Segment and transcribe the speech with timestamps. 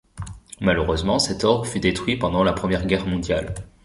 [0.61, 3.53] Malheureusement cet orgue fut détruit pendant la Première Guerre mondiale.